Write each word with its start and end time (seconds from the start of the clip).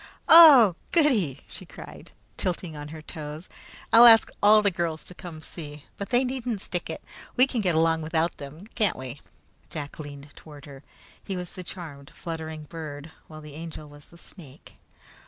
"Oh, 0.29 0.75
goody!" 0.91 1.41
she 1.47 1.63
cried, 1.63 2.09
tilting 2.35 2.75
on 2.75 2.87
her 2.87 3.03
toes. 3.03 3.47
"I'll 3.93 4.07
ask 4.07 4.31
all 4.41 4.63
the 4.63 4.71
girls 4.71 5.03
to 5.03 5.13
come 5.13 5.43
see, 5.43 5.85
but 5.95 6.09
they 6.09 6.23
needn't 6.23 6.61
stick 6.61 6.89
in! 6.89 6.97
We 7.35 7.45
can 7.45 7.61
get 7.61 7.75
along 7.75 8.01
without 8.01 8.37
them, 8.37 8.65
can't 8.73 8.95
we?" 8.97 9.21
Jack 9.69 9.99
leaned 9.99 10.35
toward 10.35 10.65
her. 10.65 10.81
He 11.23 11.37
was 11.37 11.51
the 11.53 11.63
charmed 11.63 12.09
fluttering 12.15 12.63
bird, 12.63 13.11
while 13.27 13.41
the 13.41 13.53
Angel 13.53 13.87
was 13.87 14.05
the 14.05 14.17
snake. 14.17 14.77